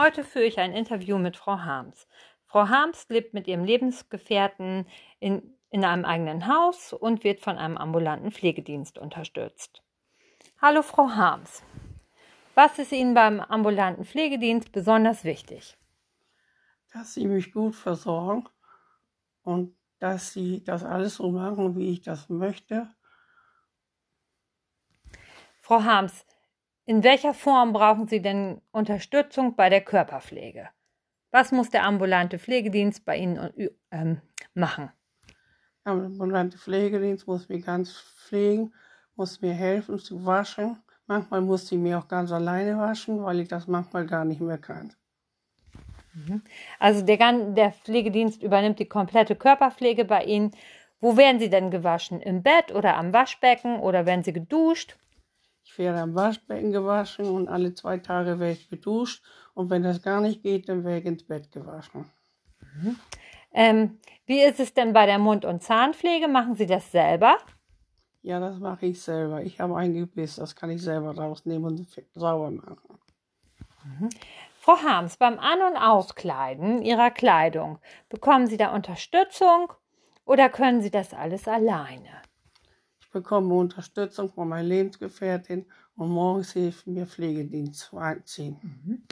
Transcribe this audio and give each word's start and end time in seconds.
Heute 0.00 0.24
führe 0.24 0.46
ich 0.46 0.58
ein 0.58 0.72
Interview 0.72 1.18
mit 1.18 1.36
Frau 1.36 1.58
Harms. 1.58 2.08
Frau 2.46 2.70
Harms 2.70 3.06
lebt 3.10 3.34
mit 3.34 3.46
ihrem 3.46 3.64
Lebensgefährten 3.64 4.86
in, 5.18 5.54
in 5.68 5.84
einem 5.84 6.06
eigenen 6.06 6.46
Haus 6.46 6.94
und 6.94 7.22
wird 7.22 7.42
von 7.42 7.58
einem 7.58 7.76
ambulanten 7.76 8.30
Pflegedienst 8.30 8.96
unterstützt. 8.96 9.82
Hallo 10.58 10.80
Frau 10.80 11.10
Harms. 11.10 11.62
Was 12.54 12.78
ist 12.78 12.92
Ihnen 12.92 13.12
beim 13.12 13.40
ambulanten 13.40 14.06
Pflegedienst 14.06 14.72
besonders 14.72 15.24
wichtig? 15.24 15.76
Dass 16.94 17.12
Sie 17.12 17.26
mich 17.26 17.52
gut 17.52 17.74
versorgen 17.74 18.48
und 19.42 19.76
dass 19.98 20.32
Sie 20.32 20.64
das 20.64 20.82
alles 20.82 21.16
so 21.16 21.30
machen, 21.30 21.76
wie 21.76 21.90
ich 21.90 22.00
das 22.00 22.30
möchte. 22.30 22.88
Frau 25.60 25.84
Harms, 25.84 26.24
in 26.86 27.04
welcher 27.04 27.34
Form 27.34 27.72
brauchen 27.72 28.08
Sie 28.08 28.22
denn 28.22 28.60
Unterstützung 28.72 29.54
bei 29.54 29.68
der 29.68 29.80
Körperpflege? 29.80 30.68
Was 31.30 31.52
muss 31.52 31.70
der 31.70 31.84
ambulante 31.84 32.38
Pflegedienst 32.38 33.04
bei 33.04 33.16
Ihnen 33.16 33.70
ähm, 33.90 34.20
machen? 34.54 34.90
Der 35.84 35.92
ambulante 35.92 36.58
Pflegedienst 36.58 37.26
muss 37.26 37.48
mich 37.48 37.64
ganz 37.64 37.92
pflegen, 37.92 38.72
muss 39.14 39.40
mir 39.40 39.54
helfen 39.54 39.98
zu 39.98 40.24
waschen. 40.26 40.78
Manchmal 41.06 41.40
muss 41.40 41.66
sie 41.66 41.76
mir 41.76 41.98
auch 41.98 42.08
ganz 42.08 42.30
alleine 42.30 42.78
waschen, 42.78 43.22
weil 43.24 43.40
ich 43.40 43.48
das 43.48 43.66
manchmal 43.66 44.06
gar 44.06 44.24
nicht 44.24 44.40
mehr 44.40 44.58
kann. 44.58 44.92
Mhm. 46.14 46.42
Also 46.78 47.04
der, 47.04 47.32
der 47.52 47.72
Pflegedienst 47.72 48.42
übernimmt 48.42 48.78
die 48.78 48.88
komplette 48.88 49.36
Körperpflege 49.36 50.04
bei 50.04 50.24
Ihnen. 50.24 50.52
Wo 51.00 51.16
werden 51.16 51.40
Sie 51.40 51.50
denn 51.50 51.70
gewaschen? 51.70 52.20
Im 52.20 52.42
Bett 52.42 52.72
oder 52.74 52.96
am 52.96 53.12
Waschbecken 53.12 53.80
oder 53.80 54.06
werden 54.06 54.22
Sie 54.22 54.32
geduscht? 54.32 54.98
Ich 55.62 55.78
werde 55.78 56.00
am 56.00 56.14
Waschbecken 56.14 56.72
gewaschen 56.72 57.26
und 57.26 57.48
alle 57.48 57.74
zwei 57.74 57.98
Tage 57.98 58.38
werde 58.38 58.52
ich 58.52 58.68
geduscht. 58.68 59.22
Und 59.54 59.70
wenn 59.70 59.82
das 59.82 60.02
gar 60.02 60.20
nicht 60.20 60.42
geht, 60.42 60.68
dann 60.68 60.84
werde 60.84 61.00
ich 61.00 61.06
ins 61.06 61.24
Bett 61.24 61.52
gewaschen. 61.52 62.06
Mhm. 62.60 62.96
Ähm, 63.52 63.98
wie 64.26 64.42
ist 64.42 64.60
es 64.60 64.74
denn 64.74 64.92
bei 64.92 65.06
der 65.06 65.18
Mund- 65.18 65.44
und 65.44 65.62
Zahnpflege? 65.62 66.28
Machen 66.28 66.54
Sie 66.54 66.66
das 66.66 66.90
selber? 66.90 67.38
Ja, 68.22 68.38
das 68.38 68.58
mache 68.58 68.86
ich 68.86 69.00
selber. 69.00 69.42
Ich 69.42 69.60
habe 69.60 69.76
ein 69.76 69.94
Gebiss, 69.94 70.36
das 70.36 70.54
kann 70.54 70.70
ich 70.70 70.82
selber 70.82 71.16
rausnehmen 71.16 71.64
und 71.64 71.86
sauber 72.14 72.50
machen. 72.50 72.98
Mhm. 73.84 74.10
Frau 74.58 74.76
Harms, 74.76 75.16
beim 75.16 75.38
An- 75.38 75.62
und 75.62 75.76
Auskleiden 75.78 76.82
Ihrer 76.82 77.10
Kleidung, 77.10 77.78
bekommen 78.10 78.46
Sie 78.46 78.58
da 78.58 78.74
Unterstützung 78.74 79.72
oder 80.26 80.50
können 80.50 80.82
Sie 80.82 80.90
das 80.90 81.14
alles 81.14 81.48
alleine? 81.48 82.20
Bekomme 83.10 83.54
Unterstützung 83.54 84.32
von 84.32 84.48
meiner 84.48 84.68
Lebensgefährtin 84.68 85.66
und 85.96 86.10
morgens 86.10 86.52
hilft 86.52 86.86
mir 86.86 87.06
Pflegedienst 87.06 87.80
zu 87.80 87.98
einziehen. 87.98 88.58
Mhm. 88.62 89.02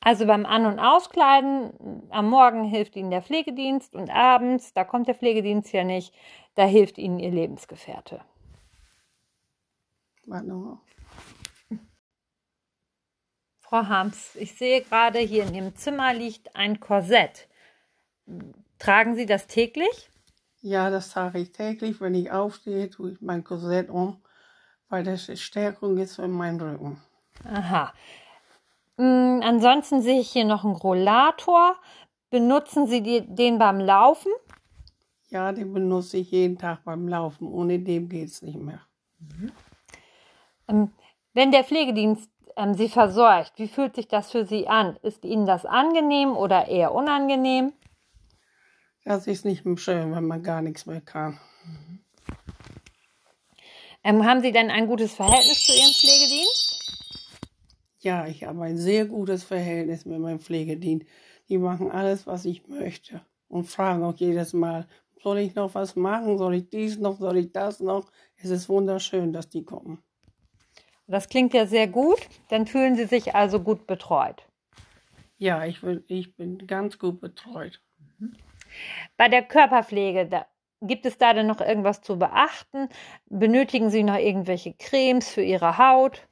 Also 0.00 0.26
beim 0.26 0.46
An- 0.46 0.66
und 0.66 0.80
Auskleiden, 0.80 2.08
am 2.10 2.28
Morgen 2.28 2.64
hilft 2.64 2.96
Ihnen 2.96 3.10
der 3.10 3.22
Pflegedienst 3.22 3.94
und 3.94 4.10
abends, 4.10 4.72
da 4.74 4.82
kommt 4.82 5.06
der 5.06 5.14
Pflegedienst 5.14 5.72
ja 5.72 5.84
nicht, 5.84 6.12
da 6.56 6.64
hilft 6.64 6.98
Ihnen 6.98 7.20
Ihr 7.20 7.30
Lebensgefährte. 7.30 8.20
Warte 10.26 10.78
Frau 13.60 13.86
Harms, 13.86 14.36
ich 14.36 14.54
sehe 14.56 14.82
gerade 14.82 15.18
hier 15.18 15.44
in 15.44 15.54
Ihrem 15.54 15.76
Zimmer 15.76 16.12
liegt 16.12 16.56
ein 16.56 16.78
Korsett. 16.78 17.48
Tragen 18.78 19.14
Sie 19.14 19.24
das 19.24 19.46
täglich? 19.46 20.10
Ja, 20.62 20.90
das 20.90 21.10
trage 21.10 21.40
ich 21.40 21.50
täglich. 21.52 22.00
Wenn 22.00 22.14
ich 22.14 22.30
aufstehe, 22.30 22.88
tue 22.88 23.10
ich 23.12 23.20
mein 23.20 23.42
Korsett 23.42 23.90
um, 23.90 24.22
weil 24.88 25.02
das 25.02 25.28
Stärkung 25.40 25.98
ist 25.98 26.18
in 26.20 26.30
meinem 26.30 26.60
Rücken. 26.60 27.00
Aha. 27.44 27.92
Mhm, 28.96 29.40
ansonsten 29.42 30.02
sehe 30.02 30.20
ich 30.20 30.30
hier 30.30 30.44
noch 30.44 30.64
einen 30.64 30.76
Rollator. 30.76 31.76
Benutzen 32.30 32.86
Sie 32.86 33.02
die, 33.02 33.22
den 33.26 33.58
beim 33.58 33.80
Laufen? 33.80 34.30
Ja, 35.30 35.50
den 35.50 35.72
benutze 35.72 36.18
ich 36.18 36.30
jeden 36.30 36.58
Tag 36.58 36.84
beim 36.84 37.08
Laufen. 37.08 37.48
Ohne 37.48 37.80
dem 37.80 38.08
geht 38.08 38.28
es 38.28 38.42
nicht 38.42 38.58
mehr. 38.58 38.80
Mhm. 39.18 39.52
Ähm, 40.68 40.92
wenn 41.34 41.50
der 41.50 41.64
Pflegedienst 41.64 42.30
ähm, 42.56 42.74
Sie 42.74 42.88
versorgt, 42.88 43.54
wie 43.56 43.66
fühlt 43.66 43.96
sich 43.96 44.06
das 44.06 44.30
für 44.30 44.46
Sie 44.46 44.68
an? 44.68 44.96
Ist 45.02 45.24
Ihnen 45.24 45.46
das 45.46 45.66
angenehm 45.66 46.36
oder 46.36 46.68
eher 46.68 46.94
unangenehm? 46.94 47.72
Das 49.04 49.26
ist 49.26 49.44
nicht 49.44 49.64
schön, 49.80 50.14
wenn 50.14 50.26
man 50.26 50.42
gar 50.42 50.62
nichts 50.62 50.86
mehr 50.86 51.00
kann. 51.00 51.38
Ähm, 54.04 54.24
haben 54.24 54.42
Sie 54.42 54.52
denn 54.52 54.70
ein 54.70 54.86
gutes 54.86 55.14
Verhältnis 55.14 55.64
zu 55.64 55.72
Ihrem 55.72 55.92
Pflegedienst? 55.92 56.72
Ja, 58.00 58.26
ich 58.26 58.44
habe 58.44 58.62
ein 58.62 58.78
sehr 58.78 59.06
gutes 59.06 59.44
Verhältnis 59.44 60.04
mit 60.04 60.18
meinem 60.18 60.40
Pflegedienst. 60.40 61.06
Die 61.48 61.58
machen 61.58 61.90
alles, 61.90 62.26
was 62.26 62.44
ich 62.44 62.66
möchte 62.66 63.24
und 63.48 63.64
fragen 63.64 64.02
auch 64.02 64.16
jedes 64.16 64.52
Mal, 64.52 64.88
soll 65.22 65.38
ich 65.38 65.54
noch 65.54 65.74
was 65.74 65.94
machen? 65.94 66.38
Soll 66.38 66.54
ich 66.54 66.70
dies 66.70 66.98
noch? 66.98 67.18
Soll 67.18 67.36
ich 67.36 67.52
das 67.52 67.78
noch? 67.78 68.10
Es 68.36 68.50
ist 68.50 68.68
wunderschön, 68.68 69.32
dass 69.32 69.48
die 69.48 69.64
kommen. 69.64 70.02
Das 71.06 71.28
klingt 71.28 71.54
ja 71.54 71.66
sehr 71.66 71.86
gut. 71.86 72.18
Dann 72.48 72.66
fühlen 72.66 72.96
Sie 72.96 73.04
sich 73.04 73.34
also 73.34 73.60
gut 73.60 73.86
betreut. 73.86 74.48
Ja, 75.38 75.64
ich 75.64 75.80
bin, 75.80 76.02
ich 76.08 76.34
bin 76.34 76.66
ganz 76.66 76.98
gut 76.98 77.20
betreut. 77.20 77.80
Mhm. 78.18 78.34
Bei 79.16 79.28
der 79.28 79.42
Körperpflege, 79.42 80.26
da, 80.26 80.46
gibt 80.80 81.06
es 81.06 81.18
da 81.18 81.32
denn 81.32 81.46
noch 81.46 81.60
irgendwas 81.60 82.02
zu 82.02 82.18
beachten? 82.18 82.88
Benötigen 83.26 83.90
Sie 83.90 84.02
noch 84.02 84.16
irgendwelche 84.16 84.74
Cremes 84.74 85.28
für 85.28 85.42
Ihre 85.42 85.78
Haut? 85.78 86.26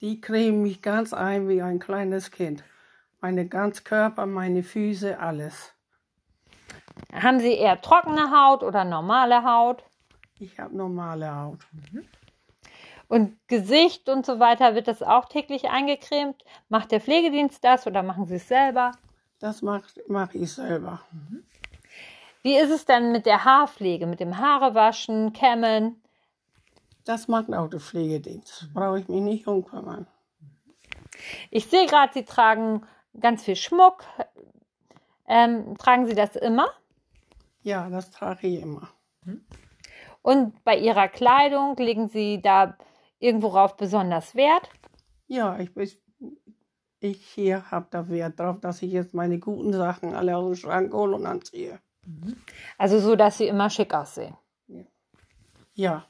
Die 0.00 0.20
cremen 0.20 0.62
mich 0.62 0.82
ganz 0.82 1.12
ein 1.12 1.48
wie 1.48 1.62
ein 1.62 1.78
kleines 1.78 2.30
Kind. 2.30 2.62
Meine 3.20 3.46
ganz 3.46 3.84
Körper, 3.84 4.26
meine 4.26 4.62
Füße, 4.62 5.18
alles. 5.18 5.74
Haben 7.12 7.40
Sie 7.40 7.54
eher 7.54 7.80
trockene 7.80 8.30
Haut 8.30 8.62
oder 8.62 8.84
normale 8.84 9.44
Haut? 9.44 9.82
Ich 10.38 10.58
habe 10.58 10.76
normale 10.76 11.34
Haut. 11.34 11.60
Mhm. 11.72 12.04
Und 13.08 13.36
Gesicht 13.48 14.08
und 14.08 14.26
so 14.26 14.40
weiter, 14.40 14.74
wird 14.74 14.88
das 14.88 15.02
auch 15.02 15.26
täglich 15.26 15.70
eingecremt? 15.70 16.42
Macht 16.68 16.90
der 16.90 17.00
Pflegedienst 17.00 17.62
das 17.62 17.86
oder 17.86 18.02
machen 18.02 18.26
Sie 18.26 18.36
es 18.36 18.48
selber? 18.48 18.92
Das 19.38 19.62
mache 19.62 19.84
mach 20.08 20.32
ich 20.34 20.52
selber. 20.52 21.00
Wie 22.42 22.56
ist 22.56 22.70
es 22.70 22.84
dann 22.84 23.12
mit 23.12 23.26
der 23.26 23.44
Haarpflege, 23.44 24.06
mit 24.06 24.20
dem 24.20 24.38
Haarewaschen, 24.38 25.32
Kämmen? 25.32 26.02
Das 27.04 27.28
macht 27.28 27.52
auch 27.52 27.68
der 27.68 27.80
Pflegedienst. 27.80 28.68
Brauche 28.72 29.00
ich 29.00 29.08
mich 29.08 29.20
nicht 29.20 29.46
umkümmern. 29.46 30.06
Ich 31.50 31.66
sehe 31.66 31.86
gerade, 31.86 32.12
Sie 32.12 32.24
tragen 32.24 32.86
ganz 33.18 33.44
viel 33.44 33.56
Schmuck. 33.56 34.04
Ähm, 35.26 35.76
tragen 35.78 36.06
Sie 36.06 36.14
das 36.14 36.36
immer? 36.36 36.68
Ja, 37.62 37.88
das 37.88 38.10
trage 38.10 38.46
ich 38.46 38.60
immer. 38.60 38.90
Und 40.22 40.62
bei 40.64 40.76
Ihrer 40.78 41.08
Kleidung 41.08 41.76
legen 41.76 42.08
Sie 42.08 42.40
da 42.42 42.76
irgendwo 43.18 43.50
drauf 43.50 43.76
besonders 43.76 44.34
Wert? 44.34 44.68
Ja, 45.26 45.58
ich, 45.58 45.98
ich 47.04 47.26
hier 47.26 47.70
habe 47.70 47.86
da 47.90 48.08
Wert 48.08 48.40
drauf, 48.40 48.60
dass 48.60 48.82
ich 48.82 48.90
jetzt 48.92 49.14
meine 49.14 49.38
guten 49.38 49.72
Sachen 49.72 50.14
alle 50.14 50.36
aus 50.36 50.46
dem 50.46 50.56
Schrank 50.56 50.92
hole 50.92 51.14
und 51.16 51.26
anziehe. 51.26 51.78
Also 52.78 52.98
so, 52.98 53.14
dass 53.14 53.38
Sie 53.38 53.46
immer 53.46 53.70
schick 53.70 53.94
aussehen. 53.94 54.36
Ja. 54.68 54.84
ja. 55.74 56.06